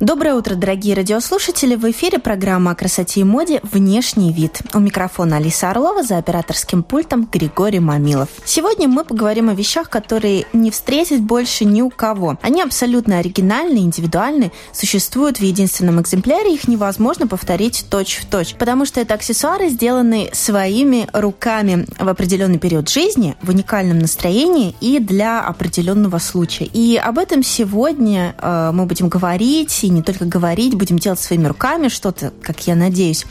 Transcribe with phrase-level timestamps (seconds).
[0.00, 1.74] Доброе утро, дорогие радиослушатели!
[1.74, 4.60] В эфире программа о красоте и моде «Внешний вид».
[4.72, 8.28] У микрофона Алиса Орлова, за операторским пультом Григорий Мамилов.
[8.44, 12.38] Сегодня мы поговорим о вещах, которые не встретить больше ни у кого.
[12.42, 19.14] Они абсолютно оригинальны, индивидуальны, существуют в единственном экземпляре, их невозможно повторить точь-в-точь, потому что это
[19.14, 26.66] аксессуары, сделанные своими руками в определенный период жизни, в уникальном настроении и для определенного случая.
[26.66, 31.46] И об этом сегодня э, мы будем говорить и не только говорить, будем делать своими
[31.46, 33.24] руками что-то, как я надеюсь,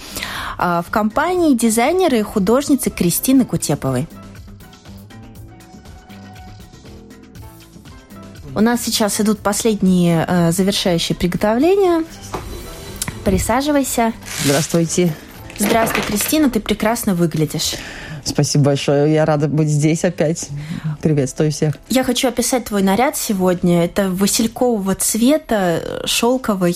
[0.57, 4.07] а, в компании дизайнера и художницы Кристины Кутеповой.
[8.55, 12.04] У нас сейчас идут последние э, завершающие приготовления.
[13.23, 14.13] Присаживайся.
[14.43, 15.13] Здравствуйте.
[15.60, 17.76] Здравствуй, Кристина, ты прекрасно выглядишь.
[18.27, 19.13] Спасибо большое.
[19.13, 20.49] Я рада быть здесь опять.
[21.01, 21.75] Приветствую всех.
[21.89, 23.85] Я хочу описать твой наряд сегодня.
[23.85, 26.75] Это василькового цвета, шелковый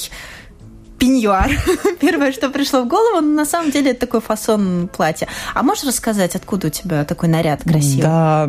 [1.02, 1.49] пеньюар.
[1.99, 5.27] Первое, что пришло в голову, но на самом деле это такой фасон платья.
[5.55, 8.03] А можешь рассказать, откуда у тебя такой наряд красивый?
[8.03, 8.47] Да,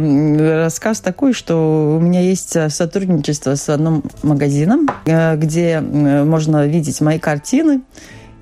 [0.65, 7.19] рассказ такой, что у меня есть сотрудничество с одним магазином, э, где можно видеть мои
[7.19, 7.81] картины.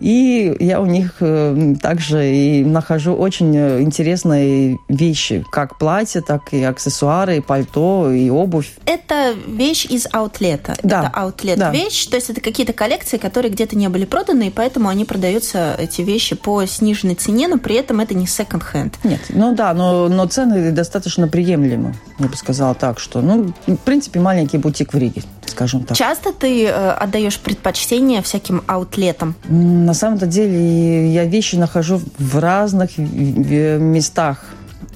[0.00, 6.52] И я у них э, также и нахожу очень э, интересные вещи, как платья, так
[6.52, 8.72] и аксессуары, и пальто, и обувь.
[8.86, 10.76] Это вещь из аутлета.
[10.82, 11.00] Да.
[11.00, 11.70] Это аутлет да.
[11.70, 15.76] вещь, то есть это какие-то коллекции, которые где-то не были проданы, и поэтому они продаются,
[15.78, 18.98] эти вещи, по сниженной цене, но при этом это не секонд-хенд.
[19.04, 23.76] Нет, ну да, но, но цены достаточно приемлемы, я бы сказала так, что, ну, в
[23.76, 25.96] принципе, маленький бутик в Риге, скажем так.
[25.96, 29.34] Часто ты э, отдаешь предпочтение всяким аутлетам?
[29.48, 34.38] На самом-то деле я вещи нахожу в разных местах.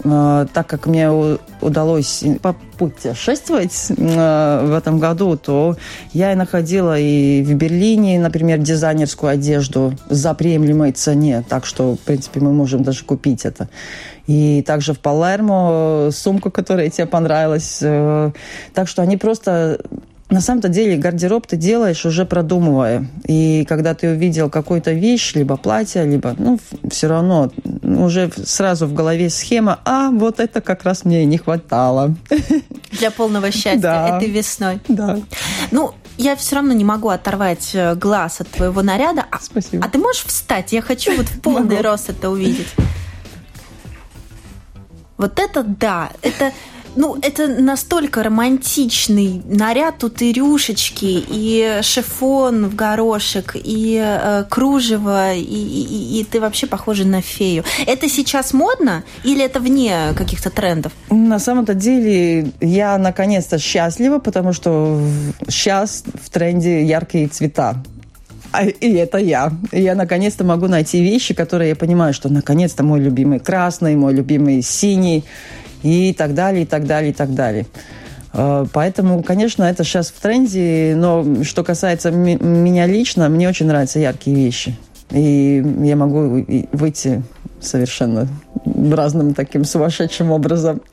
[0.05, 1.11] А, так как мне
[1.61, 5.77] удалось попутешествовать в этом году, то
[6.13, 12.01] я и находила и в Берлине, например, дизайнерскую одежду за приемлемой цене, так что, в
[12.01, 13.69] принципе, мы можем даже купить это.
[14.27, 17.79] И также в Палермо сумку, которая тебе понравилась.
[17.83, 18.33] Э,
[18.73, 19.81] так что они просто
[20.31, 23.07] на самом-то деле гардероб ты делаешь уже продумывая.
[23.27, 26.59] И когда ты увидел какую-то вещь, либо платье, либо, ну,
[26.91, 27.53] все равно
[27.83, 32.15] уже сразу в голове схема, а вот это как раз мне и не хватало.
[32.93, 34.17] Для полного счастья да.
[34.17, 34.81] этой весной.
[34.89, 35.19] Да.
[35.71, 39.27] Ну, я все равно не могу оторвать э, глаз от твоего наряда.
[39.31, 39.85] А, Спасибо.
[39.85, 40.73] А ты можешь встать?
[40.73, 42.69] Я хочу вот в полный рост это увидеть.
[45.17, 46.53] Вот это да, это
[46.97, 49.99] ну, это настолько романтичный наряд.
[49.99, 56.67] Тут и рюшечки, и шифон в горошек, и э, кружево, и, и, и ты вообще
[56.67, 57.65] похожа на фею.
[57.87, 60.93] Это сейчас модно или это вне каких-то трендов?
[61.11, 65.01] На самом-то деле я наконец-то счастлива, потому что
[65.49, 67.83] сейчас в тренде яркие цвета.
[68.53, 69.53] А, и это я.
[69.73, 74.63] Я наконец-то могу найти вещи, которые я понимаю, что наконец-то мой любимый красный, мой любимый
[74.63, 75.25] синий
[75.85, 77.67] и так далее, и так далее, и так далее.
[78.33, 84.01] Э, поэтому, конечно, это сейчас в тренде, но что касается меня лично, мне очень нравятся
[84.01, 84.77] яркие вещи.
[85.11, 87.23] И я могу выйти
[87.61, 88.27] совершенно
[88.91, 90.81] разным таким сумасшедшим образом.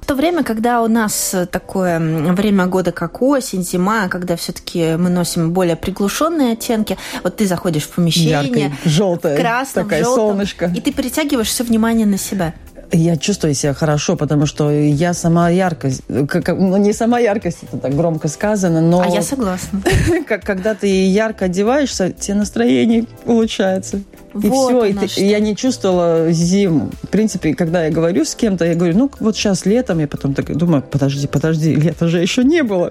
[0.00, 5.08] В то время, когда у нас такое время года, как осень, зима, когда все-таки мы
[5.08, 10.70] носим более приглушенные оттенки, вот ты заходишь в помещение, Яркое, желтое, красном, такое желтом, солнышко,
[10.76, 12.52] и ты притягиваешь все внимание на себя.
[12.92, 17.78] Я чувствую себя хорошо, потому что я сама яркость, как, ну не сама яркость, это
[17.78, 19.00] так громко сказано, но...
[19.00, 19.82] А я согласна.
[20.44, 23.98] Когда ты ярко одеваешься, тебе настроение улучшается.
[24.34, 26.90] И вот все, и ты, я не чувствовала зиму.
[27.02, 30.34] В принципе, когда я говорю с кем-то, я говорю, ну вот сейчас летом, я потом
[30.34, 32.90] так думаю, подожди, подожди, лета же еще не было.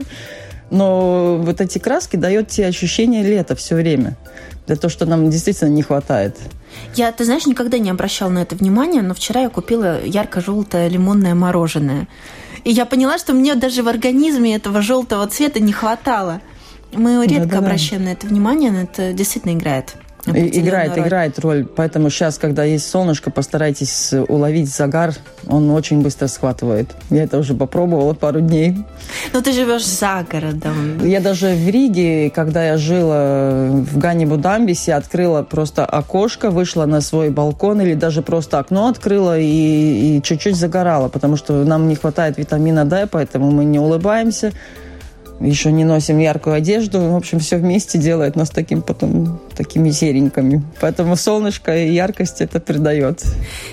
[0.71, 4.17] Но вот эти краски дают тебе ощущение лета все время.
[4.65, 6.37] Это то, что нам действительно не хватает.
[6.95, 11.35] Я, ты знаешь, никогда не обращала на это внимания, но вчера я купила ярко-желтое лимонное
[11.35, 12.07] мороженое.
[12.63, 16.41] И я поняла, что мне даже в организме этого желтого цвета не хватало.
[16.93, 18.09] Мы редко да, да, обращаем да.
[18.09, 21.05] на это внимание, но это действительно играет Играет, роль.
[21.05, 21.65] играет роль.
[21.65, 25.13] Поэтому сейчас, когда есть солнышко, постарайтесь уловить загар.
[25.47, 26.91] Он очень быстро схватывает.
[27.09, 28.77] Я это уже попробовала пару дней.
[29.33, 31.05] Но ты живешь за городом.
[31.05, 37.01] Я даже в Риге, когда я жила в Ганнибу Дамбисе, открыла просто окошко, вышла на
[37.01, 41.95] свой балкон или даже просто окно открыла и, и чуть-чуть загорала, потому что нам не
[41.95, 44.53] хватает витамина D, поэтому мы не улыбаемся
[45.39, 46.99] еще не носим яркую одежду.
[46.99, 50.63] В общем, все вместе делает нас таким потом такими серенькими.
[50.79, 53.23] Поэтому солнышко и яркость это придает.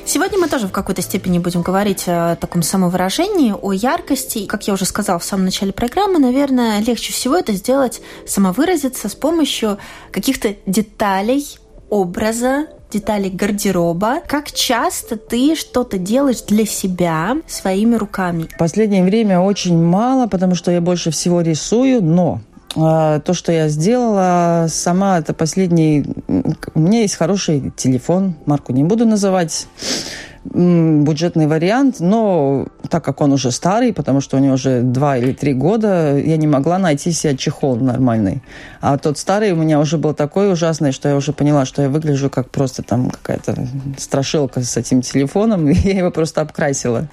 [0.05, 4.47] Сегодня мы тоже в какой-то степени будем говорить о таком самовыражении, о яркости.
[4.47, 9.15] Как я уже сказала в самом начале программы, наверное, легче всего это сделать, самовыразиться с
[9.15, 9.79] помощью
[10.11, 11.47] каких-то деталей,
[11.89, 14.21] образа, деталей гардероба.
[14.27, 18.47] Как часто ты что-то делаешь для себя своими руками?
[18.55, 22.41] В последнее время очень мало, потому что я больше всего рисую, но
[22.77, 26.05] а, то, что я сделала сама, это последний...
[26.75, 29.67] У меня есть хороший телефон, марку не буду называть
[30.45, 35.33] бюджетный вариант, но так как он уже старый, потому что у него уже два или
[35.33, 38.43] три года, я не могла найти себе чехол нормальный.
[38.81, 41.91] А тот старый у меня уже был такой ужасный, что я уже поняла, что я
[41.91, 43.55] выгляжу как просто там какая-то
[43.99, 47.09] страшилка с этим телефоном, и я его просто обкрасила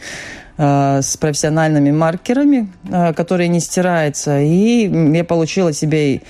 [0.57, 6.21] э, с профессиональными маркерами, э, которые не стираются, и я получила себе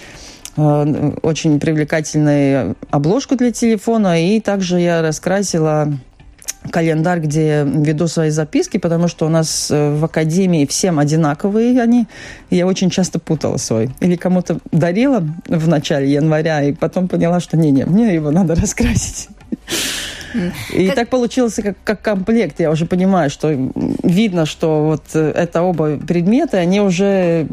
[0.56, 5.94] э, очень привлекательную обложку для телефона, и также я раскрасила
[6.72, 12.08] календарь, где веду свои записки, потому что у нас э, в академии всем одинаковые они.
[12.50, 13.90] И я очень часто путала свой.
[14.00, 19.30] Или кому-то дарила в начале января, и потом поняла, что не-не, мне его надо раскрасить.
[20.74, 20.96] И как...
[20.96, 22.60] так получилось как, как комплект.
[22.60, 23.50] Я уже понимаю, что
[24.04, 27.48] видно, что вот э, это оба предмета, они уже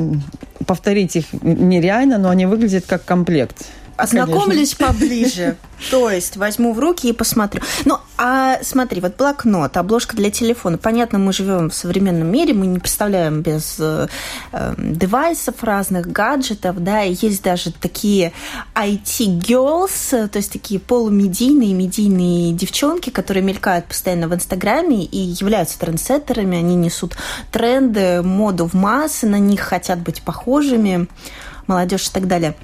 [0.66, 3.66] повторить их нереально, но они выглядят как комплект.
[3.96, 5.56] Ознакомлюсь поближе.
[5.90, 7.62] То есть возьму в руки и посмотрю.
[7.84, 10.78] Ну, а смотри, вот блокнот, обложка для телефона.
[10.78, 14.08] Понятно, мы живем в современном мире, мы не представляем без э,
[14.52, 18.32] эм, девайсов разных, гаджетов, да, есть даже такие
[18.74, 26.58] IT-girls, то есть такие полумедийные, медийные девчонки, которые мелькают постоянно в Инстаграме и являются трендсеттерами,
[26.58, 27.16] они несут
[27.50, 31.08] тренды, моду в массы, на них хотят быть похожими,
[31.66, 32.54] молодежь и так далее.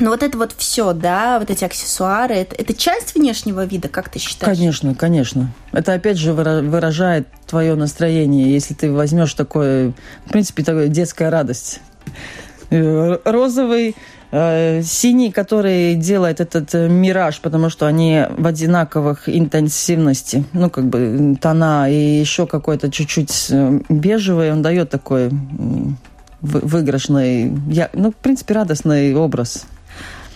[0.00, 4.08] Но вот это вот все, да, вот эти аксессуары, это, это часть внешнего вида, как
[4.08, 4.56] ты считаешь?
[4.56, 5.52] Конечно, конечно.
[5.72, 8.52] Это опять же выражает твое настроение.
[8.52, 9.92] Если ты возьмешь такое,
[10.26, 11.80] в принципе, такая детская радость.
[12.70, 13.96] Э, розовый,
[14.30, 20.84] э, синий, который делает этот э, мираж, потому что они в одинаковых интенсивности, ну, как
[20.86, 23.50] бы тона, и еще какой-то чуть-чуть
[23.88, 25.30] бежевый, он дает такой
[26.40, 29.66] выигрышный, я, ну, в принципе, радостный образ.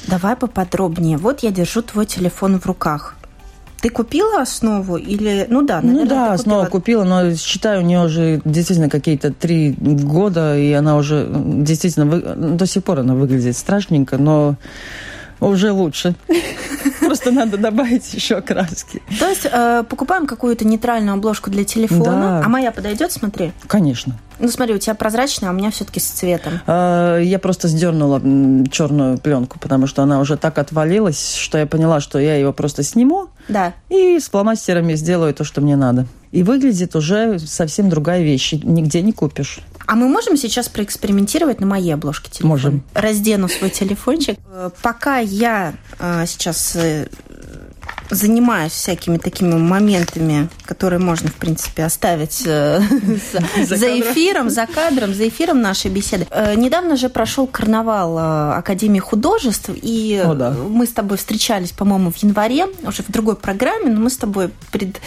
[0.08, 1.16] Давай поподробнее.
[1.16, 3.16] Вот я держу твой телефон в руках.
[3.82, 5.46] Ты купила основу или...
[5.50, 9.72] Ну да, наверное, Ну да, основу купила, но считаю, у нее уже действительно какие-то три
[9.72, 12.06] года, и она уже действительно...
[12.06, 12.20] Вы...
[12.20, 14.54] До сих пор она выглядит страшненько, но
[15.48, 16.14] уже лучше.
[17.00, 19.02] Просто надо добавить еще краски.
[19.18, 23.52] То есть э, покупаем какую-то нейтральную обложку для телефона, а моя подойдет, смотри?
[23.66, 24.18] Конечно.
[24.38, 26.54] Ну смотри, у тебя прозрачная, а у меня все-таки с цветом.
[26.66, 28.20] А, я просто сдернула
[28.70, 32.82] черную пленку, потому что она уже так отвалилась, что я поняла, что я ее просто
[32.82, 33.28] сниму.
[33.48, 33.74] Да.
[33.88, 36.06] И с фломастерами сделаю то, что мне надо.
[36.32, 38.54] И выглядит уже совсем другая вещь.
[38.54, 39.60] Нигде не купишь.
[39.86, 42.48] А мы можем сейчас проэкспериментировать на моей обложке телефона?
[42.48, 42.82] Можем.
[42.94, 44.38] Раздену свой телефончик.
[44.50, 47.08] Э, пока я э, сейчас э,
[48.10, 52.82] занимаюсь всякими такими моментами, которые можно, в принципе, оставить за,
[53.64, 56.26] за эфиром, за кадром, за эфиром нашей беседы.
[56.56, 58.18] Недавно же прошел карнавал
[58.58, 60.50] Академии художеств, и О, да.
[60.50, 64.50] мы с тобой встречались, по-моему, в январе, уже в другой программе, но мы с тобой
[64.70, 65.00] пред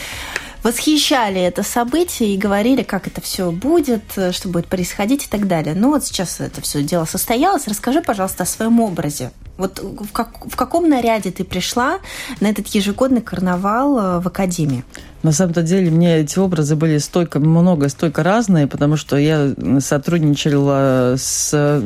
[0.66, 5.76] восхищали это событие и говорили, как это все будет, что будет происходить и так далее.
[5.76, 7.68] Ну вот сейчас это все дело состоялось.
[7.68, 9.30] Расскажи, пожалуйста, о своем образе.
[9.58, 12.00] Вот в, как, в каком наряде ты пришла
[12.40, 14.84] на этот ежегодный карнавал э, в Академии?
[15.22, 21.14] На самом-то деле мне эти образы были столько много, столько разные, потому что я сотрудничала
[21.16, 21.82] с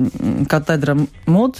[0.47, 1.57] катедром мод,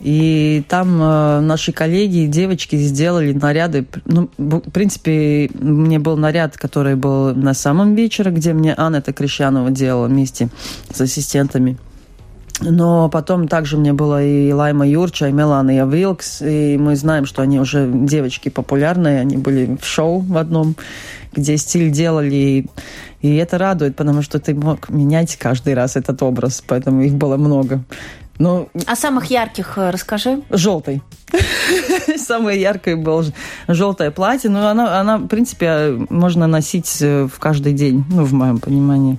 [0.00, 3.86] и там э, наши коллеги, девочки сделали наряды.
[4.06, 9.70] Ну, в принципе, мне был наряд, который был на самом вечере, где мне Анна Крещанова
[9.70, 10.48] делала вместе
[10.92, 11.76] с ассистентами.
[12.62, 17.24] Но потом также мне было и Лайма Юрча, и Мелана и Вилкс, и мы знаем,
[17.24, 20.76] что они уже девочки популярные, они были в шоу в одном,
[21.32, 22.66] где стиль делали,
[23.22, 27.38] и это радует, потому что ты мог менять каждый раз этот образ, поэтому их было
[27.38, 27.82] много.
[28.40, 30.40] Ну, а самых ярких э, расскажи.
[30.48, 31.02] Желтый.
[32.16, 33.22] Самое яркое было
[33.68, 34.48] желтое платье.
[34.48, 39.18] Но она, она, в принципе, можно носить э, в каждый день, ну, в моем понимании.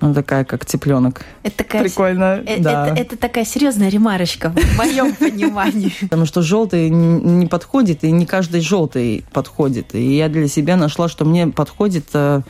[0.00, 1.24] Она такая, как цыпленок.
[1.44, 2.86] Это такая, Прикольно, это, да.
[2.88, 5.92] Это, это такая серьезная ремарочка в моем понимании.
[6.00, 9.94] Потому что желтый не подходит, и не каждый желтый подходит.
[9.94, 12.40] И я для себя нашла, что мне подходит э,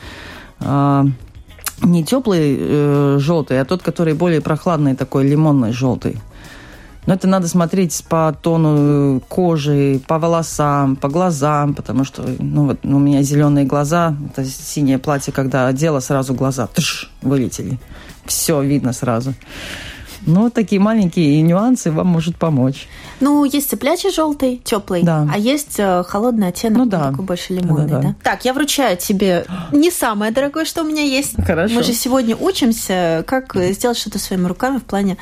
[0.61, 1.05] э,
[1.83, 6.17] не теплый э, желтый, а тот, который более прохладный, такой лимонный желтый.
[7.07, 12.85] Но это надо смотреть по тону кожи, по волосам, по глазам, потому что ну, вот,
[12.85, 17.79] у меня зеленые глаза, это синее платье, когда одела, сразу глаза тш, вылетели.
[18.25, 19.35] Все видно сразу.
[20.23, 22.89] Ну, такие маленькие нюансы вам может помочь.
[23.21, 25.29] Ну, есть цыплячий желтый, теплый, да.
[25.33, 27.11] а есть э, холодный оттенок, ну, да.
[27.11, 28.15] такой больше лимонный, да, да, да.
[28.23, 31.35] Так, я вручаю тебе не самое дорогое, что у меня есть.
[31.45, 31.75] Хорошо.
[31.75, 35.17] Мы же сегодня учимся, как сделать что-то своими руками в плане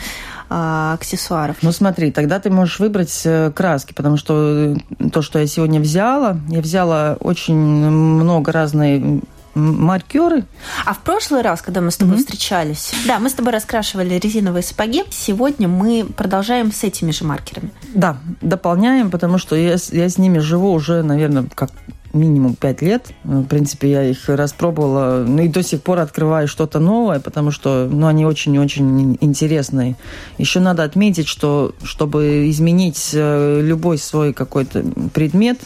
[0.50, 1.56] а, аксессуаров.
[1.62, 5.80] Ну смотри, тогда ты можешь выбрать э, краски, потому что э, то, что я сегодня
[5.80, 9.22] взяла, я взяла очень много разной
[9.54, 10.44] маркеры.
[10.84, 12.18] А в прошлый раз, когда мы с тобой mm-hmm.
[12.18, 15.04] встречались, да, мы с тобой раскрашивали резиновые сапоги.
[15.10, 17.70] Сегодня мы продолжаем с этими же маркерами.
[17.94, 21.70] Да, дополняем, потому что я, я с ними живу уже, наверное, как
[22.14, 23.08] минимум пять лет.
[23.24, 27.88] В принципе, я их распробовала, ну и до сих пор открываю что-то новое, потому что
[27.90, 29.96] ну, они очень-очень интересные.
[30.38, 35.58] Еще надо отметить, что чтобы изменить э, любой свой какой-то предмет,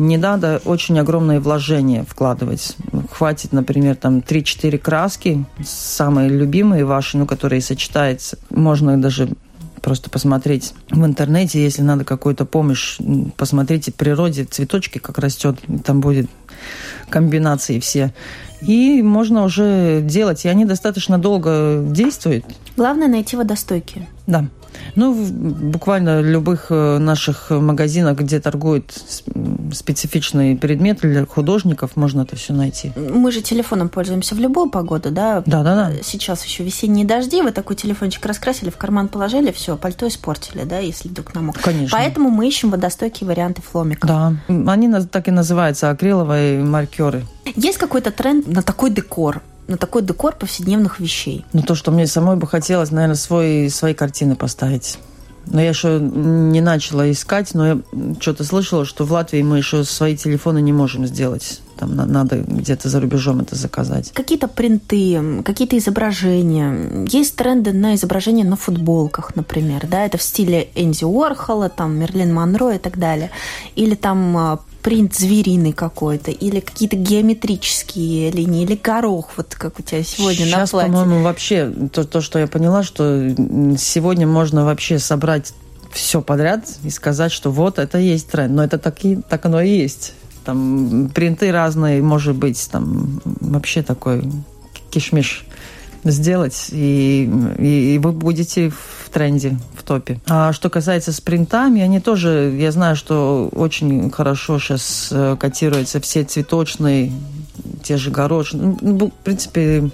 [0.00, 2.74] не надо очень огромные вложения вкладывать.
[3.12, 8.38] Хватит, например, там 3-4 краски, самые любимые ваши, ну, которые сочетаются.
[8.48, 9.28] Можно даже
[9.82, 12.98] просто посмотреть в интернете, если надо какую-то помощь,
[13.36, 16.30] посмотрите в природе цветочки, как растет, там будет
[17.10, 18.14] комбинации все.
[18.62, 22.44] И можно уже делать, и они достаточно долго действуют.
[22.76, 24.08] Главное найти водостойкие.
[24.26, 24.46] Да.
[24.94, 28.92] Ну, буквально в любых э, наших магазинах, где торгуют
[29.72, 32.92] специфичный предмет для художников, можно это все найти.
[32.96, 35.42] Мы же телефоном пользуемся в любую погоду, да?
[35.46, 35.92] Да, да, да.
[36.02, 40.78] Сейчас еще весенние дожди, вы такой телефончик раскрасили, в карман положили, все, пальто испортили, да,
[40.78, 41.60] если вдруг намок.
[41.60, 41.96] Конечно.
[41.96, 44.08] Поэтому мы ищем водостойкие варианты фломиков.
[44.08, 47.24] Да, они так и называются, акриловые маркеры.
[47.56, 49.42] Есть какой-то тренд на такой декор?
[49.70, 51.46] На такой декор повседневных вещей?
[51.52, 54.98] Ну, то, что мне самой бы хотелось, наверное, свой, свои картины поставить.
[55.46, 57.80] Но я еще не начала искать, но я
[58.20, 61.60] что-то слышала, что в Латвии мы еще свои телефоны не можем сделать.
[61.80, 64.12] Там надо где-то за рубежом это заказать.
[64.12, 67.06] Какие-то принты, какие-то изображения.
[67.08, 69.86] Есть тренды на изображения на футболках, например.
[69.88, 70.04] Да?
[70.04, 73.30] Это в стиле Энди Уорхола, там, Мерлин Монро и так далее.
[73.76, 79.82] Или там а, принт звериный какой-то, или какие-то геометрические линии, или горох, вот как у
[79.82, 80.92] тебя сегодня Сейчас, на платье.
[80.92, 83.34] по-моему, вообще то, то, что я поняла, что
[83.78, 85.54] сегодня можно вообще собрать
[85.92, 88.52] все подряд и сказать, что вот это есть тренд.
[88.54, 90.14] Но это так, и, так оно и есть.
[90.50, 94.24] Там принты разные, может быть, там вообще такой
[94.90, 95.44] кишмиш
[96.02, 100.18] сделать, и, и, и вы будете в тренде, в топе.
[100.28, 106.24] А что касается спринтами, они тоже, я знаю, что очень хорошо сейчас э, котируются все
[106.24, 107.12] цветочные,
[107.84, 108.76] те же горошины.
[108.80, 109.88] Ну, в принципе,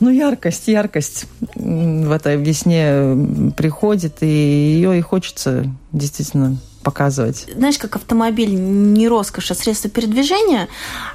[0.00, 7.46] ну, яркость, яркость в этой весне приходит, и ее и хочется действительно показывать.
[7.54, 10.68] Знаешь, как автомобиль не роскошь, а средство передвижения,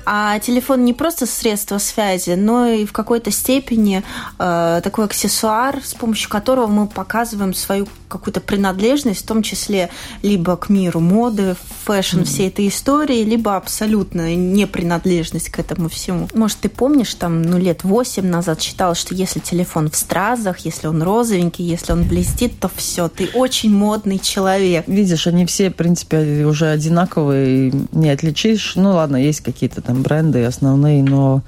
[0.06, 4.04] а телефон не просто средство связи, но и в какой-то степени
[4.38, 9.90] э, такой аксессуар, с помощью которого мы показываем свою какую-то принадлежность, в том числе
[10.22, 12.24] либо к миру моды, fashion, mm-hmm.
[12.24, 16.30] всей этой истории, либо абсолютно не принадлежность к этому всему.
[16.34, 20.88] Может, ты помнишь, там, ну, лет восемь назад считалось, что если телефон в стразах, если
[20.88, 24.88] он розовенький, если он блестит, то все, ты очень модный человек.
[24.88, 28.74] Видишь, они все, в принципе, уже одинаковые, не отличишь.
[28.76, 31.44] Ну, ладно, есть какие-то там бренды основные, но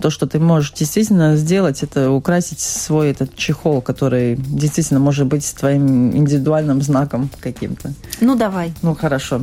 [0.00, 5.54] то, что ты можешь действительно сделать, это украсить свой этот чехол, который действительно может быть
[5.54, 7.92] твоим индивидуальным знаком каким-то.
[8.20, 8.74] Ну, давай.
[8.82, 9.42] Ну, хорошо.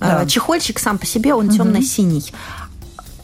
[0.00, 0.26] А, да.
[0.26, 1.56] Чехольчик сам по себе, он угу.
[1.56, 2.32] темно-синий.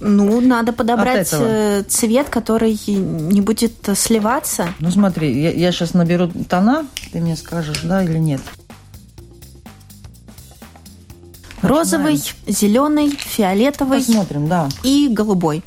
[0.00, 4.68] Ну, надо подобрать э, цвет, который не будет сливаться.
[4.78, 8.40] Ну, смотри, я, я сейчас наберу тона, ты мне скажешь, да или нет.
[11.62, 13.98] Розовый, зеленый, фиолетовый.
[13.98, 14.68] Посмотрим, да.
[14.82, 15.62] И голубой.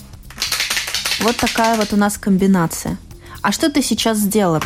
[1.19, 2.97] Вот такая вот у нас комбинация.
[3.43, 4.61] А что ты сейчас сделала?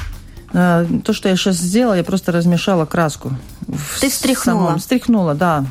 [0.53, 3.33] А, то, что я сейчас сделала, я просто размешала краску.
[3.99, 4.67] Ты встряхнула?
[4.67, 4.79] Самом...
[4.79, 5.65] Встряхнула, да.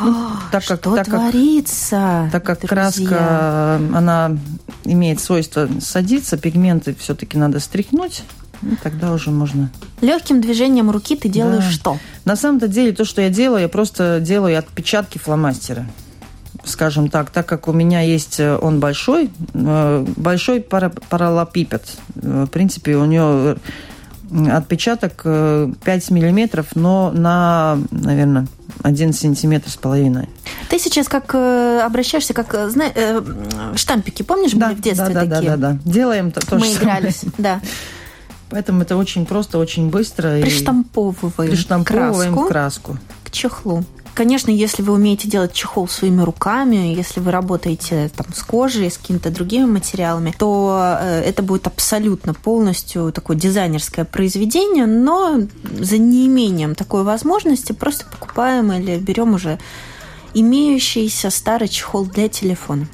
[0.00, 2.28] Ну, так как, что так творится?
[2.32, 2.68] Так как друзья?
[2.68, 4.36] краска, она
[4.84, 8.22] имеет свойство садиться, пигменты все-таки надо стряхнуть.
[8.62, 9.70] Ну, тогда уже можно.
[10.00, 11.70] Легким движением руки ты делаешь да.
[11.70, 11.98] что?
[12.24, 15.86] На самом-то деле то, что я делаю, я просто делаю отпечатки фломастера.
[16.64, 21.84] Скажем так, так как у меня есть, э, он большой, э, большой параллопипед.
[22.16, 23.56] Э, в принципе, у него
[24.50, 28.46] отпечаток 5 миллиметров, но на, наверное,
[28.82, 30.28] 1 сантиметр с половиной.
[30.68, 32.92] Ты сейчас как обращаешься, как знаешь,
[33.78, 35.50] штампики, помнишь, да, были в детстве да, да, такие?
[35.50, 35.78] Да, да, да.
[35.84, 37.60] Делаем то, то Мы игрались, да.
[38.50, 40.40] Поэтому это очень просто, очень быстро.
[40.40, 43.84] Приштамповываем, Приштамповываем краску, краску к чехлу.
[44.16, 48.96] Конечно, если вы умеете делать чехол своими руками, если вы работаете там, с кожей, с
[48.96, 55.42] какими-то другими материалами, то э, это будет абсолютно полностью такое дизайнерское произведение, но
[55.78, 59.58] за неимением такой возможности просто покупаем или берем уже
[60.32, 62.88] имеющийся старый чехол для телефона.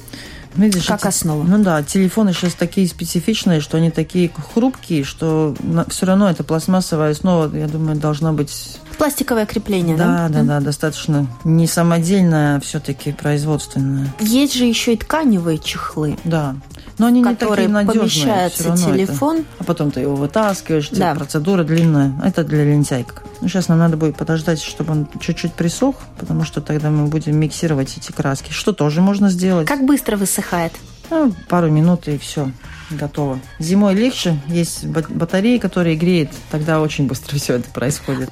[0.57, 1.45] Видишь, как эти, основа.
[1.45, 5.55] Ну да, телефоны сейчас такие специфичные, что они такие хрупкие, что
[5.89, 8.81] все равно эта пластмассовая основа, я думаю, должна быть...
[9.03, 10.29] Пластиковое крепление, да?
[10.29, 14.07] Да, да, да, достаточно не самодельное, а все-таки производственное.
[14.21, 16.17] Есть же еще и тканевые чехлы.
[16.23, 16.55] Да.
[16.99, 17.99] Но они не такие надежные.
[17.99, 19.39] помещается телефон.
[19.39, 19.47] Это...
[19.59, 21.17] А потом ты его вытаскиваешь, да.
[21.17, 22.13] процедура длинная.
[22.25, 23.25] Это для лентяйок.
[23.41, 27.37] Ну, сейчас нам надо будет подождать, чтобы он чуть-чуть присох, потому что тогда мы будем
[27.37, 29.67] миксировать эти краски, что тоже можно сделать.
[29.67, 30.75] Как быстро высыхает?
[31.11, 32.53] Ну, пару минут и все,
[32.89, 33.41] готово.
[33.59, 38.31] Зимой легче, есть батареи, которые греют, тогда очень быстро все это происходит.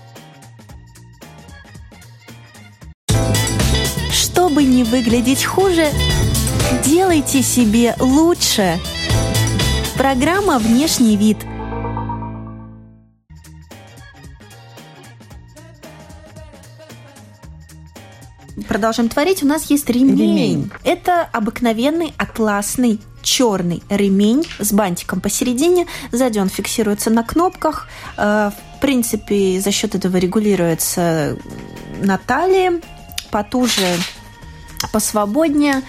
[4.60, 5.88] Чтобы не выглядеть хуже,
[6.84, 8.78] Делайте себе лучше.
[9.96, 11.38] Программа «Внешний вид».
[18.68, 19.42] Продолжаем творить.
[19.42, 20.18] У нас есть ремень.
[20.18, 20.70] ремень.
[20.84, 25.86] Это обыкновенный атласный черный ремень с бантиком посередине.
[26.12, 27.88] Сзади он фиксируется на кнопках.
[28.18, 31.38] Э, в принципе, за счет этого регулируется
[32.02, 32.82] на талии.
[33.30, 33.86] Потуже,
[34.92, 35.82] посвободнее.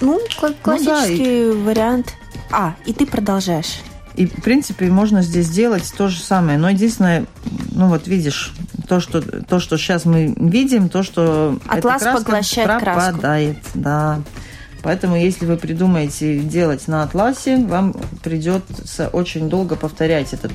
[0.00, 0.20] Ну,
[0.62, 2.14] классический ну, да, вариант.
[2.50, 3.80] А, и ты продолжаешь.
[4.16, 6.58] И, в принципе, можно здесь сделать то же самое.
[6.58, 7.24] Но единственное,
[7.70, 8.52] ну вот видишь,
[8.88, 13.58] то, что, то, что сейчас мы видим, то, что Атлас эта поглощает пропадает.
[13.60, 13.78] Краску.
[13.78, 14.20] Да.
[14.82, 20.52] Поэтому, если вы придумаете делать на атласе, вам придется очень долго повторять этот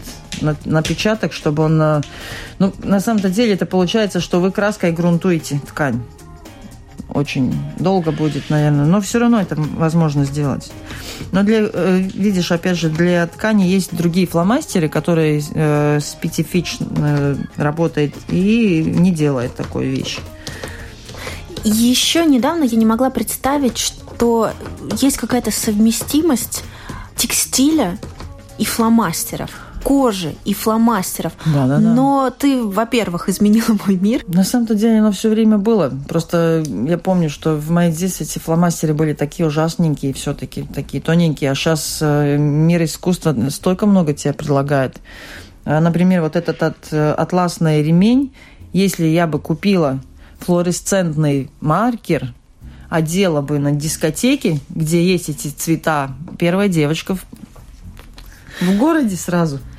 [0.65, 1.81] напечаток, чтобы он...
[1.81, 2.01] Э,
[2.59, 6.03] ну, на самом-то деле это получается, что вы краской грунтуете ткань
[7.17, 10.71] очень долго будет, наверное, но все равно это возможно сделать.
[11.31, 18.13] Но для, э, видишь, опять же, для ткани есть другие фломастеры, которые э, специфично работают
[18.29, 20.19] и не делают такой вещи.
[21.63, 24.51] Еще недавно я не могла представить, что
[25.01, 26.63] есть какая-то совместимость
[27.17, 27.97] текстиля
[28.57, 31.33] и фломастеров кожи и фломастеров.
[31.45, 31.79] Да, да, да.
[31.79, 34.23] Но ты, во-первых, изменила мой мир.
[34.27, 35.91] На самом-то деле оно все время было.
[36.07, 41.51] Просто я помню, что в моей детстве эти фломастеры были такие ужасненькие, все-таки такие тоненькие.
[41.51, 44.97] А сейчас э, мир искусства столько много тебе предлагает.
[45.65, 48.33] А, например, вот этот от, э, атласный ремень,
[48.73, 49.99] если я бы купила
[50.39, 52.33] флуоресцентный маркер,
[52.89, 57.17] одела бы на дискотеке, где есть эти цвета, первая девочка
[58.61, 59.59] в, городе сразу–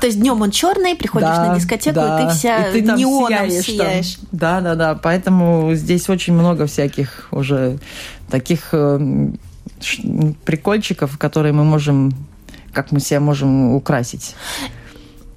[0.00, 2.20] то есть днем он черный, приходишь да, на дискотеку, да.
[2.20, 3.64] и ты вся и ты там неоном сияешь.
[3.64, 4.14] сияешь.
[4.14, 4.28] Там.
[4.32, 4.94] Да, да, да.
[4.94, 7.78] Поэтому здесь очень много всяких уже
[8.30, 9.28] таких э,
[10.44, 12.12] прикольчиков, которые мы можем,
[12.72, 14.34] как мы себя можем украсить.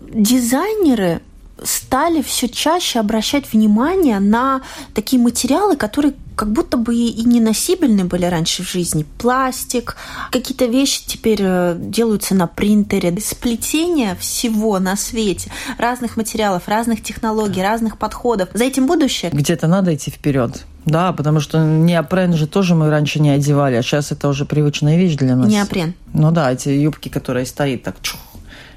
[0.01, 1.21] Дизайнеры
[1.63, 4.61] стали все чаще обращать внимание на
[4.93, 9.05] такие материалы, которые как будто бы и неносибельны были раньше в жизни.
[9.17, 9.97] Пластик,
[10.31, 13.13] какие-то вещи теперь э, делаются на принтере.
[13.19, 18.47] Сплетение всего на свете, разных материалов, разных технологий, разных подходов.
[18.53, 19.31] За этим будущее?
[19.33, 20.63] Где-то надо идти вперед.
[20.85, 24.97] Да, потому что неопрен же тоже мы раньше не одевали, а сейчас это уже привычная
[24.97, 25.51] вещь для нас.
[25.51, 25.93] Неопрен.
[26.13, 28.19] Ну да, эти юбки, которые стоят так чух,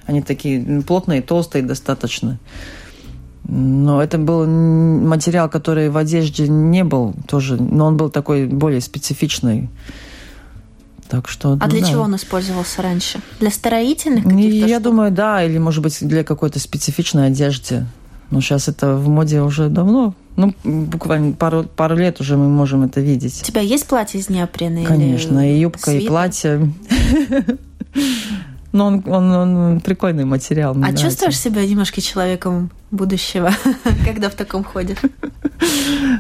[0.07, 2.39] они такие плотные, толстые достаточно.
[3.45, 8.81] Но это был материал, который в одежде не был тоже, но он был такой более
[8.81, 9.69] специфичный.
[11.09, 11.91] Так что, а ну, для да.
[11.91, 13.21] чего он использовался раньше?
[13.41, 14.83] Для строительных каких-то Я штук?
[14.85, 17.85] думаю, да, или, может быть, для какой-то специфичной одежды.
[18.31, 20.15] Но сейчас это в моде уже давно.
[20.37, 23.43] Ну, буквально пару, пару лет уже мы можем это видеть.
[23.43, 24.85] У тебя есть платье из неопрена?
[24.85, 26.07] Конечно, и юбка, свитер?
[26.07, 26.73] и платье.
[28.73, 30.77] Но он, он, он прикольный материал.
[30.83, 33.53] А чувствуешь себя немножко человеком будущего,
[34.05, 34.99] когда в таком ходишь?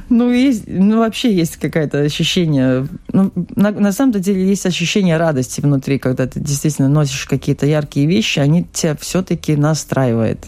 [0.08, 2.86] Ну, есть, ну, вообще есть какое-то ощущение.
[3.12, 8.06] Ну, на, на самом деле есть ощущение радости внутри, когда ты действительно носишь какие-то яркие
[8.06, 10.46] вещи, они тебя все-таки настраивают.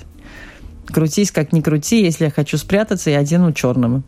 [0.87, 4.05] Крутись, как ни крути, если я хочу спрятаться, я одену черным.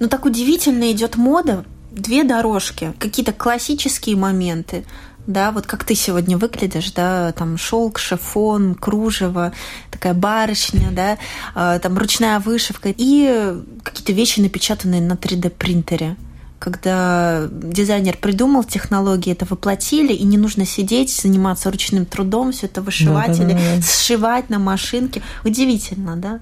[0.00, 1.64] Ну, так удивительно идет мода.
[1.90, 4.84] Две дорожки, какие-то классические моменты,
[5.26, 9.52] да, вот как ты сегодня выглядишь, да, там шелк, шифон, кружево,
[9.90, 11.18] такая барышня, да,
[11.54, 16.16] а, там ручная вышивка и какие-то вещи, напечатанные на 3D принтере
[16.58, 22.80] когда дизайнер придумал технологии, это воплотили, и не нужно сидеть, заниматься ручным трудом, все это
[22.80, 25.22] вышивать да, да, да, или сшивать на машинке.
[25.44, 26.40] Удивительно, да?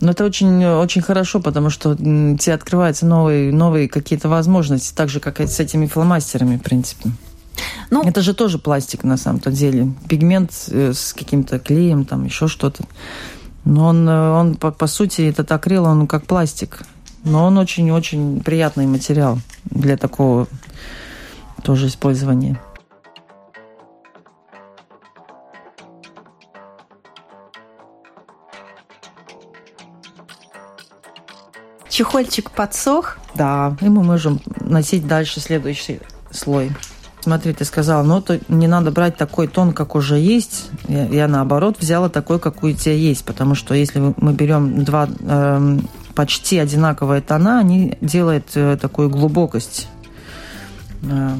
[0.00, 5.20] Но это очень, очень хорошо, потому что тебе открываются новые, новые какие-то возможности, так же,
[5.20, 7.10] как и с этими фломастерами, в принципе.
[7.90, 9.92] Ну, это же тоже пластик на самом-то деле.
[10.08, 12.84] Пигмент э, с каким-то клеем, там еще что-то.
[13.64, 16.82] Но он, э, он по, по сути, этот акрил, он как пластик.
[17.24, 20.46] Но он очень-очень приятный материал для такого
[21.62, 22.60] тоже использования.
[31.88, 33.16] Чехольчик подсох.
[33.34, 36.70] Да, и мы можем носить дальше следующий слой
[37.26, 40.70] смотри, ты сказала, ну, то не надо брать такой тон, как уже есть.
[40.86, 45.08] Я, я наоборот взяла такой, какой у тебя есть, потому что если мы берем два
[45.18, 45.78] э,
[46.14, 49.88] почти одинаковые тона, они делают э, такую глубокость.
[51.02, 51.30] Э,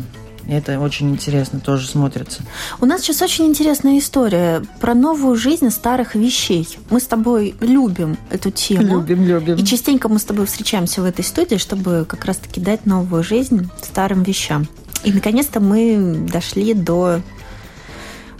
[0.48, 2.42] это очень интересно тоже смотрится.
[2.80, 6.68] У нас сейчас очень интересная история про новую жизнь старых вещей.
[6.90, 8.98] Мы с тобой любим эту тему.
[8.98, 9.54] Любим, любим.
[9.54, 13.68] И частенько мы с тобой встречаемся в этой студии, чтобы как раз-таки дать новую жизнь
[13.80, 14.66] старым вещам.
[15.06, 17.20] И наконец-то мы дошли до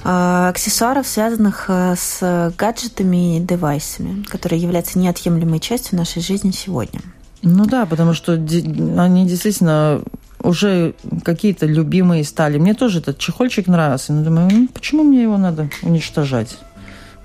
[0.03, 7.01] э, аксессуаров, связанных э, с гаджетами и девайсами, которые являются неотъемлемой частью нашей жизни сегодня.
[7.43, 10.03] Ну да, потому что они действительно
[10.43, 12.59] уже какие-то любимые стали.
[12.59, 14.13] Мне тоже этот чехольчик нравился.
[14.13, 16.59] Но думаю, ну, почему мне его надо уничтожать?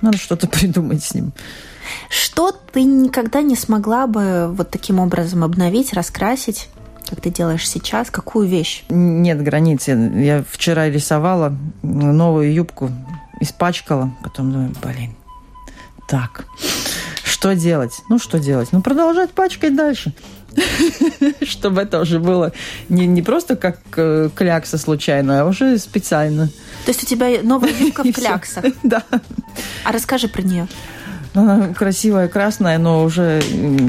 [0.02, 1.34] Надо что-то придумать с ним.
[2.10, 6.70] Что ты никогда не смогла бы вот таким образом обновить, раскрасить?
[7.12, 8.10] Как ты делаешь сейчас?
[8.10, 8.86] Какую вещь?
[8.88, 9.86] Нет границ.
[9.90, 12.90] Я вчера рисовала новую юбку,
[13.42, 15.14] испачкала, потом думаю, блин,
[16.08, 16.46] так,
[17.26, 18.02] что делать?
[18.08, 18.70] Ну, что делать?
[18.72, 20.14] Ну, продолжать пачкать дальше.
[21.42, 22.54] Чтобы это уже было
[22.88, 26.48] не, не просто как э, клякса случайно, а уже специально.
[26.86, 28.64] То есть у тебя новая юбка в кляксах?
[28.84, 29.04] Да.
[29.84, 30.70] А расскажи про нее.
[31.34, 33.42] Она красивая, красная, но уже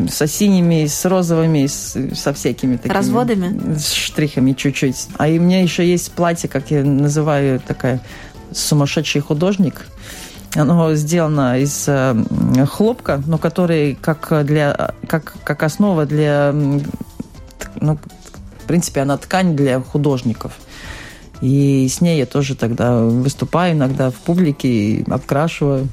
[0.08, 2.92] со синими, с розовыми, с, со всякими такими...
[2.92, 3.76] Разводами?
[3.76, 5.08] С штрихами чуть-чуть.
[5.18, 8.00] А и у меня еще есть платье, как я называю, такая
[8.52, 9.86] сумасшедший художник.
[10.54, 12.14] Оно сделано из э,
[12.70, 16.52] хлопка, но который как, для, как, как основа для...
[16.52, 17.98] Ну,
[18.58, 20.52] в принципе, она ткань для художников.
[21.40, 25.88] И с ней я тоже тогда выступаю иногда в публике обкрашиваю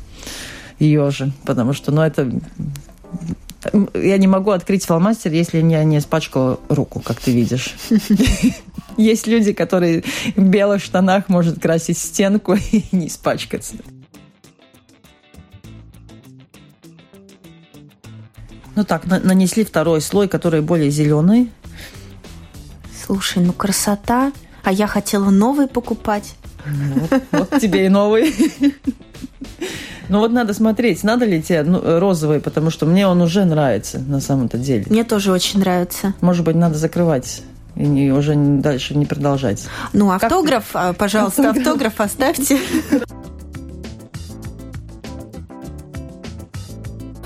[0.80, 2.32] ее же, потому что, ну, это...
[3.94, 7.76] Я не могу открыть фломастер, если я не испачкала руку, как ты видишь.
[8.98, 10.04] Есть люди, которые
[10.36, 13.76] в белых штанах может красить стенку и не испачкаться.
[18.76, 21.52] Ну так, нанесли второй слой, который более зеленый.
[23.06, 24.32] Слушай, ну красота.
[24.64, 26.36] А я хотела новый покупать.
[26.66, 28.34] Вот, вот тебе и новый.
[30.10, 34.00] Ну вот надо смотреть, надо ли тебе ну, розовый, потому что мне он уже нравится
[34.00, 34.86] на самом-то деле.
[34.90, 36.16] Мне тоже очень нравится.
[36.22, 37.44] Может быть, надо закрывать
[37.76, 39.66] и уже дальше не продолжать.
[39.94, 42.60] Ну, автограф, как пожалуйста, автограф, автограф оставьте.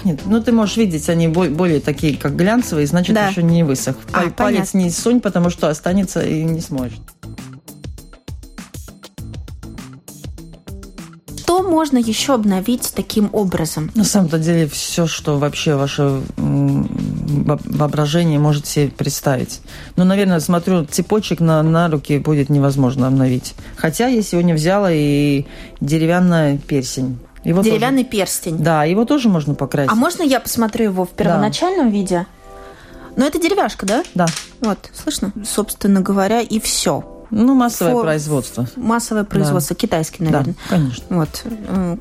[0.03, 3.29] Нет, ну ты можешь видеть, они более такие, как глянцевые, значит, да.
[3.29, 3.95] еще не высох.
[4.11, 4.77] А, Палец понятно.
[4.77, 6.99] не сунь, потому что останется и не сможет.
[11.73, 13.89] Можно еще обновить таким образом?
[13.95, 19.61] На самом-то деле все, что вообще ваше воображение может себе представить.
[19.95, 23.55] Ну, наверное, смотрю, цепочек на, на руки будет невозможно обновить.
[23.75, 25.45] Хотя я сегодня взяла и
[25.81, 27.17] деревянный персень.
[27.43, 28.57] Его Деревянный тоже, перстень.
[28.57, 29.91] Да, его тоже можно покрасить.
[29.91, 31.91] А можно я посмотрю его в первоначальном да.
[31.91, 32.25] виде?
[33.15, 34.03] Ну, это деревяшка, да?
[34.13, 34.25] Да.
[34.61, 35.33] Вот, слышно?
[35.45, 37.03] Собственно говоря, и все.
[37.35, 38.03] Ну, массовое Фор...
[38.03, 38.67] производство.
[38.75, 39.79] Массовое производство, да.
[39.79, 40.53] китайский, наверное.
[40.69, 41.03] Да, конечно.
[41.09, 41.43] Вот.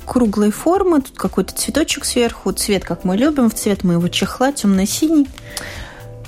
[0.05, 5.27] Круглые формы, тут какой-то цветочек сверху, цвет, как мы любим, в цвет моего чехла, темно-синий.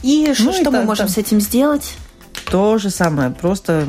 [0.01, 1.95] И ну, что мы можем с этим сделать?
[2.49, 3.85] То же самое, просто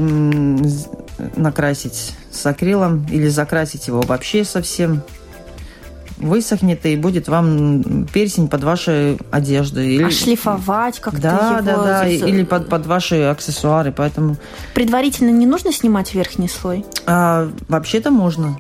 [1.37, 5.02] накрасить с акрилом или закрасить его вообще совсем.
[6.18, 9.94] Высохнет и будет вам персень под ваши одежды.
[9.94, 10.05] Или...
[10.05, 11.66] А шлифовать как-то да, его?
[11.66, 14.37] Да, да, или под, под ваши аксессуары, поэтому...
[14.74, 16.85] Предварительно не нужно снимать верхний слой?
[17.07, 18.59] А, вообще-то можно.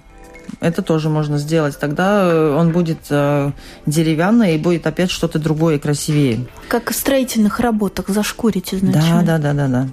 [0.60, 1.78] Это тоже можно сделать.
[1.78, 3.50] Тогда э, он будет э,
[3.84, 6.46] деревянный и будет опять что-то другое красивее.
[6.68, 9.22] Как в строительных работах зашкурить изначально.
[9.22, 9.88] Да, да, да, да, да.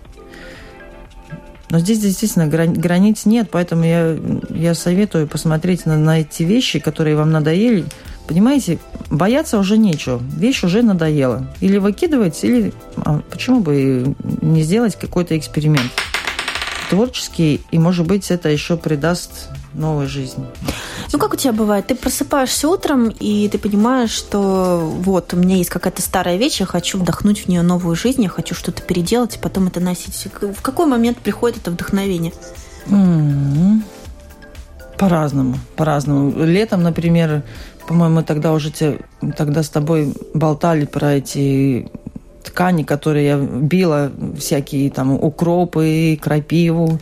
[1.73, 4.15] Но здесь действительно границ нет, поэтому я,
[4.51, 7.85] я советую посмотреть на, на эти вещи, которые вам надоели.
[8.27, 8.77] Понимаете,
[9.09, 10.21] бояться уже нечего.
[10.37, 11.47] Вещь уже надоела.
[11.61, 15.89] Или выкидывать, или а почему бы не сделать какой-то эксперимент
[16.91, 20.45] творческий, и, может быть, это еще придаст новую жизнь.
[21.11, 21.87] Ну, как у тебя бывает?
[21.87, 26.65] Ты просыпаешься утром, и ты понимаешь, что вот, у меня есть какая-то старая вещь, я
[26.65, 30.27] хочу вдохнуть в нее новую жизнь, я хочу что-то переделать, и потом это носить.
[30.41, 32.33] В какой момент приходит это вдохновение?
[32.87, 33.81] Mm-hmm.
[34.97, 36.43] По-разному, по-разному.
[36.43, 37.43] Летом, например,
[37.87, 38.99] по-моему, тогда уже те,
[39.37, 41.91] тогда с тобой болтали про эти
[42.43, 46.99] ткани, которые я била, всякие там укропы, крапиву.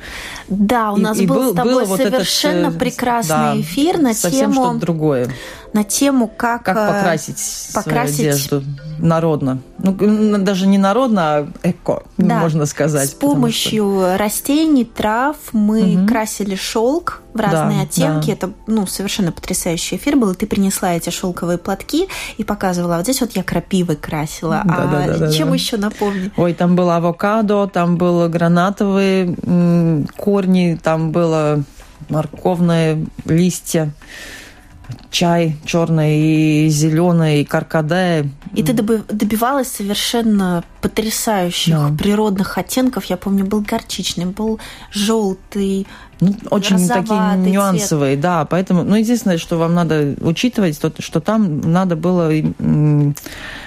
[0.48, 3.98] Да, у нас и, был и с тобой был совершенно вот этот, прекрасный да, эфир
[4.00, 4.66] на совсем тему...
[4.66, 5.30] что-то другое
[5.74, 8.64] на тему, как, как э, покрасить, покрасить свою одежду
[9.00, 9.60] народно.
[9.78, 12.40] Ну, даже не народно, а эко, да.
[12.40, 13.10] можно сказать.
[13.10, 14.18] С помощью что...
[14.18, 16.08] растений, трав мы угу.
[16.08, 18.28] красили шелк в разные да, оттенки.
[18.28, 18.34] Да.
[18.34, 20.32] Это ну, совершенно потрясающий эфир был.
[20.32, 22.08] И ты принесла эти шелковые платки
[22.38, 22.98] и показывала.
[22.98, 24.62] Вот здесь вот я крапивой красила.
[24.66, 25.54] Да, а да, да, чем да.
[25.54, 26.32] еще напомни?
[26.36, 29.36] Ой, там было авокадо, там было гранатовые
[30.18, 31.64] корни, там было
[32.10, 33.94] морковные листья
[35.10, 38.30] чай черный и зеленый, и каркаде.
[38.54, 41.92] И ты добивалась совершенно потрясающих да.
[41.98, 43.06] природных оттенков.
[43.06, 44.60] Я помню, был горчичный, был
[44.92, 45.88] желтый,
[46.20, 48.22] ну, очень такие нюансовые, цвет.
[48.22, 48.46] да.
[48.46, 52.32] Поэтому, ну, единственное, что вам надо учитывать, то, что там надо было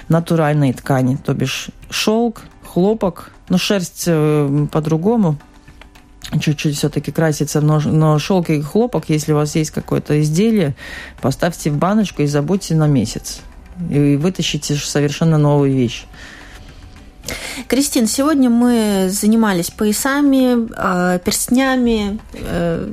[0.07, 5.37] натуральные ткани, то бишь шелк, хлопок, ну, шерсть э, по-другому,
[6.39, 10.75] чуть-чуть все-таки красится, но, но шелк и хлопок, если у вас есть какое-то изделие,
[11.21, 13.41] поставьте в баночку и забудьте на месяц.
[13.89, 16.05] И вытащите совершенно новую вещь.
[17.67, 22.89] Кристин, сегодня мы занимались поясами, э, перстнями, э,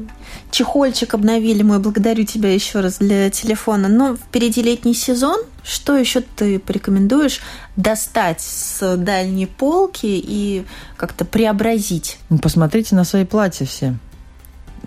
[0.53, 1.81] чехольчик обновили мой.
[1.81, 3.89] Благодарю тебя еще раз для телефона.
[3.89, 5.41] Но впереди летний сезон.
[5.65, 7.41] Что еще ты порекомендуешь
[7.77, 10.65] достать с дальней полки и
[10.97, 12.19] как-то преобразить?
[12.31, 13.97] Ну, посмотрите на свои платья все.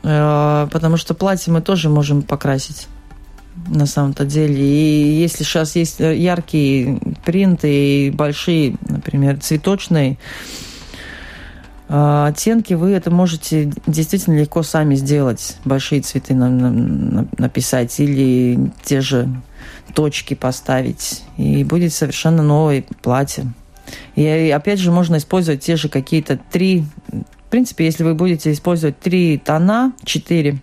[0.03, 2.87] Э, потому что платье мы тоже можем покрасить
[3.67, 4.55] на самом-то деле.
[4.55, 10.17] И если сейчас есть яркие принты и большие, например, цветочные,
[11.87, 15.57] оттенки вы это можете действительно легко сами сделать.
[15.65, 19.29] Большие цветы на, на, написать или те же
[19.93, 21.23] точки поставить.
[21.37, 23.45] И будет совершенно новое платье.
[24.15, 26.85] И опять же можно использовать те же какие-то три...
[27.09, 30.59] В принципе, если вы будете использовать три тона, четыре,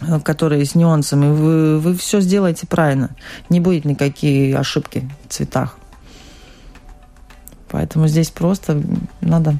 [0.00, 3.10] э, которые с нюансами, вы, вы все сделаете правильно.
[3.50, 5.76] Не будет никакие ошибки в цветах.
[7.68, 8.80] Поэтому здесь просто
[9.20, 9.56] надо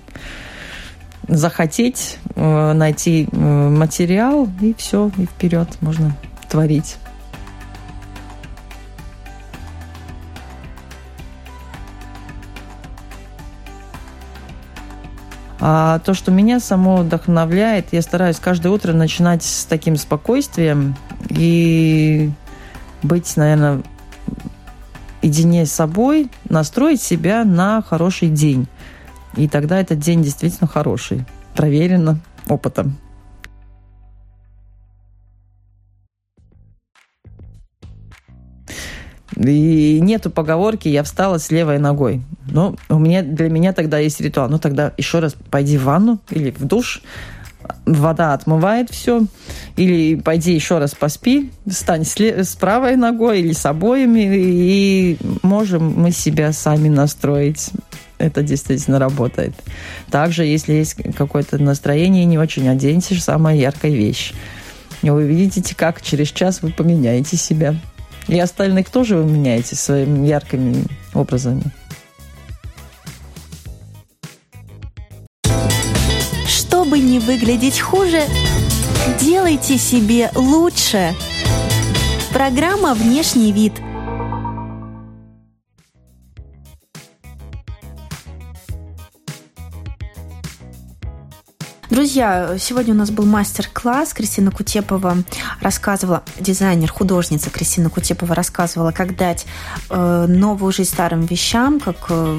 [1.29, 6.17] захотеть, э, найти э, материал, и все, и вперед можно
[6.49, 6.97] творить.
[15.67, 20.95] А то, что меня само вдохновляет, я стараюсь каждое утро начинать с таким спокойствием
[21.31, 22.31] и
[23.03, 23.83] быть, наверное,
[25.23, 28.69] едине с собой, настроить себя на хороший день.
[29.37, 32.97] И тогда этот день действительно хороший, проверено опытом.
[39.37, 42.23] И нету поговорки «я встала с левой ногой».
[42.47, 44.49] Ну, у меня, для меня тогда есть ритуал.
[44.49, 47.03] Ну, тогда еще раз пойди в ванну или в душ,
[47.85, 49.23] вода отмывает все,
[49.77, 55.95] или пойди еще раз поспи, встань с, с правой ногой или с обоими, и можем
[56.01, 57.71] мы себя сами настроить
[58.19, 59.55] это действительно работает.
[60.11, 64.33] Также, если есть какое-то настроение не очень, оденьте самая яркая вещь.
[65.03, 67.75] И вы видите, как через час вы поменяете себя.
[68.29, 71.65] И остальных тоже вы меняете своими яркими образами.
[76.47, 78.23] Чтобы не выглядеть хуже,
[79.21, 81.15] делайте себе лучше.
[82.33, 83.75] Программа «Внешний вид»–
[91.91, 94.15] Друзья, сегодня у нас был мастер-класс.
[94.15, 95.19] Кристина Кутепова
[95.61, 99.47] рассказывала, дизайнер, художница Кристина Кутепова рассказывала, как дать
[99.91, 102.39] э, новую жизнь старым вещам, как э,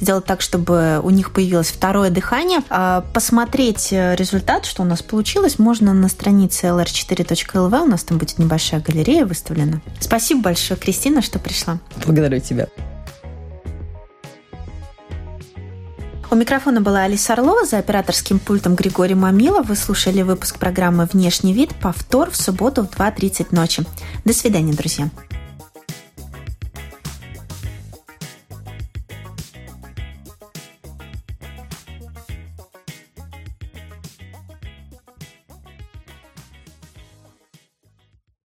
[0.00, 2.60] сделать так, чтобы у них появилось второе дыхание.
[2.68, 7.82] А посмотреть э, результат, что у нас получилось, можно на странице lr4.lv.
[7.82, 9.80] У нас там будет небольшая галерея выставлена.
[9.98, 11.78] Спасибо большое, Кристина, что пришла.
[12.04, 12.68] Благодарю тебя.
[16.34, 19.68] У микрофона была Алиса Орлова, за операторским пультом Григорий Мамилов.
[19.68, 21.72] Вы слушали выпуск программы «Внешний вид».
[21.80, 23.84] Повтор в субботу в 2.30 ночи.
[24.24, 25.10] До свидания, друзья.